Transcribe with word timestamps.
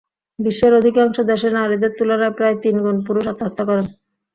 বিশ্বের 0.39 0.73
অধিকাংশ 0.73 1.15
দেশে 1.31 1.49
নারীদের 1.51 1.91
তুলনায় 1.97 2.35
প্রায় 2.37 2.55
তিন 2.63 2.75
গুণ 2.83 2.97
পুরুষ 3.07 3.25
আত্মহত্যা 3.27 3.63
করেন। 3.69 3.85